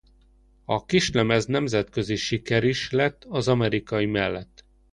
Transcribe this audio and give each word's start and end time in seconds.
A 0.65 0.85
kislemez 0.85 1.45
nemzetközi 1.45 2.15
siker 2.15 2.63
is 2.63 2.91
lett 2.91 3.23
az 3.23 3.47
amerikai 3.47 4.05
mellett. 4.05 4.65